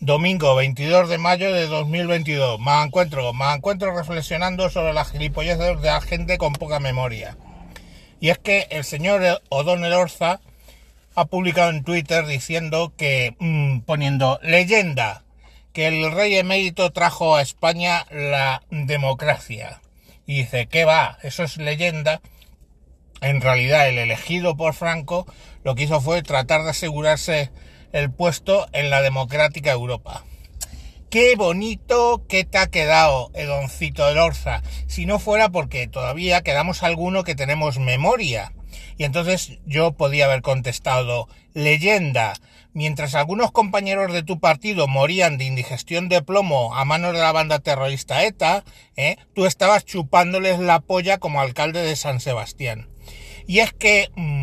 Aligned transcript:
Domingo 0.00 0.54
22 0.54 1.08
de 1.08 1.18
mayo 1.18 1.52
de 1.52 1.66
2022. 1.66 2.60
Me 2.60 2.84
encuentro, 2.84 3.32
me 3.32 3.52
encuentro 3.52 3.92
reflexionando 3.96 4.70
sobre 4.70 4.92
las 4.92 5.10
gilipolleces 5.10 5.82
de 5.82 5.88
la 5.88 6.00
gente 6.00 6.38
con 6.38 6.52
poca 6.52 6.78
memoria. 6.78 7.36
Y 8.20 8.28
es 8.28 8.38
que 8.38 8.68
el 8.70 8.84
señor 8.84 9.42
O'Donnell 9.48 9.94
Orza 9.94 10.40
ha 11.16 11.24
publicado 11.24 11.70
en 11.70 11.82
Twitter 11.82 12.26
diciendo 12.26 12.92
que, 12.96 13.34
mmm, 13.40 13.80
poniendo 13.80 14.38
leyenda, 14.40 15.24
que 15.72 15.88
el 15.88 16.12
rey 16.12 16.36
emérito 16.36 16.92
trajo 16.92 17.34
a 17.34 17.42
España 17.42 18.06
la 18.12 18.62
democracia. 18.70 19.80
Y 20.26 20.38
dice, 20.38 20.68
¿qué 20.68 20.84
va? 20.84 21.18
Eso 21.24 21.42
es 21.42 21.56
leyenda. 21.56 22.20
En 23.20 23.40
realidad, 23.40 23.88
el 23.88 23.98
elegido 23.98 24.56
por 24.56 24.74
Franco 24.74 25.26
lo 25.64 25.74
que 25.74 25.82
hizo 25.82 26.00
fue 26.00 26.22
tratar 26.22 26.62
de 26.62 26.70
asegurarse 26.70 27.50
el 27.92 28.10
puesto 28.10 28.66
en 28.72 28.90
la 28.90 29.02
democrática 29.02 29.72
Europa. 29.72 30.24
Qué 31.10 31.36
bonito 31.36 32.26
que 32.28 32.44
te 32.44 32.58
ha 32.58 32.66
quedado, 32.66 33.30
Edoncito 33.32 34.12
de 34.12 34.20
Orza. 34.20 34.62
Si 34.86 35.06
no 35.06 35.18
fuera 35.18 35.48
porque 35.48 35.88
todavía 35.88 36.42
quedamos 36.42 36.82
alguno 36.82 37.24
que 37.24 37.34
tenemos 37.34 37.78
memoria. 37.78 38.52
Y 38.98 39.04
entonces 39.04 39.58
yo 39.64 39.92
podía 39.92 40.26
haber 40.26 40.42
contestado, 40.42 41.28
leyenda, 41.54 42.34
mientras 42.74 43.14
algunos 43.14 43.52
compañeros 43.52 44.12
de 44.12 44.22
tu 44.22 44.38
partido 44.38 44.86
morían 44.86 45.38
de 45.38 45.44
indigestión 45.44 46.10
de 46.10 46.20
plomo 46.20 46.74
a 46.74 46.84
manos 46.84 47.14
de 47.14 47.20
la 47.20 47.32
banda 47.32 47.58
terrorista 47.58 48.24
ETA, 48.24 48.64
¿eh? 48.96 49.16
tú 49.34 49.46
estabas 49.46 49.86
chupándoles 49.86 50.58
la 50.58 50.80
polla 50.80 51.16
como 51.18 51.40
alcalde 51.40 51.82
de 51.82 51.96
San 51.96 52.20
Sebastián. 52.20 52.88
Y 53.46 53.60
es 53.60 53.72
que... 53.72 54.10
Mmm, 54.14 54.37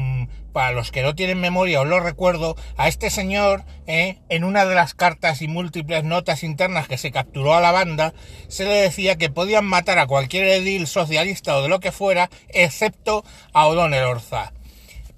para 0.55 0.71
los 0.71 0.89
que 0.89 1.01
no 1.01 1.15
tienen 1.15 1.41
memoria 1.41 1.81
os 1.81 1.87
lo 1.87 1.99
recuerdo, 1.99 2.55
a 2.77 2.87
este 2.87 3.09
señor, 3.09 3.65
eh, 3.87 4.19
en 4.29 4.45
una 4.45 4.65
de 4.65 4.73
las 4.73 4.93
cartas 4.93 5.41
y 5.41 5.49
múltiples 5.49 6.05
notas 6.05 6.43
internas 6.43 6.87
que 6.87 6.97
se 6.97 7.11
capturó 7.11 7.55
a 7.55 7.59
la 7.59 7.73
banda, 7.73 8.13
se 8.47 8.63
le 8.63 8.75
decía 8.75 9.17
que 9.17 9.29
podían 9.29 9.65
matar 9.65 9.99
a 9.99 10.07
cualquier 10.07 10.45
edil 10.45 10.87
socialista 10.87 11.57
o 11.57 11.61
de 11.61 11.67
lo 11.67 11.81
que 11.81 11.91
fuera, 11.91 12.29
excepto 12.47 13.25
a 13.51 13.67
O'Donnell 13.67 14.05
Orza. 14.05 14.53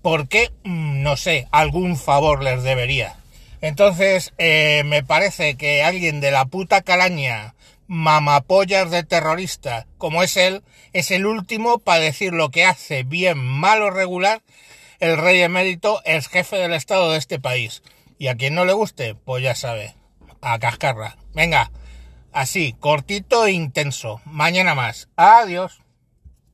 ¿Por 0.02 0.27
qué? 0.27 0.49
Mm, 0.63 1.03
no 1.03 1.16
sé, 1.17 1.47
algún 1.51 1.97
favor 1.97 2.44
les 2.44 2.63
debería. 2.63 3.17
Entonces, 3.61 4.33
eh, 4.39 4.81
me 4.88 5.03
parece 5.03 5.53
que 5.53 5.83
alguien 5.83 6.19
de 6.19 6.31
la 6.31 6.45
puta 6.45 6.81
calaña, 6.81 7.53
mamapollas 7.85 8.89
de 8.89 9.03
terrorista, 9.03 9.85
como 9.99 10.23
es 10.23 10.35
él, 10.35 10.63
es 10.94 11.11
el 11.11 11.27
último 11.27 11.77
para 11.77 11.99
decir 11.99 12.33
lo 12.33 12.49
que 12.49 12.66
hace 12.66 13.03
bien, 13.03 13.38
mal 13.38 13.83
o 13.83 13.91
regular 13.91 14.41
el 15.00 15.17
rey 15.17 15.42
emérito 15.42 16.02
es 16.06 16.28
jefe 16.28 16.58
del 16.58 16.73
Estado 16.73 17.12
de 17.12 17.17
este 17.17 17.40
país. 17.40 17.84
Y 18.17 18.28
a 18.28 18.36
quien 18.36 18.56
no 18.56 18.66
le 18.66 18.73
guste, 18.73 19.16
pues 19.16 19.44
ya 19.44 19.56
sabe, 19.56 19.95
a 20.42 20.58
cascarra. 20.59 21.17
Venga, 21.34 21.72
así, 22.31 22.76
cortito 22.80 23.45
e 23.45 23.52
intenso. 23.52 24.22
Mañana 24.25 24.75
más. 24.75 25.09
Adiós. 25.16 25.81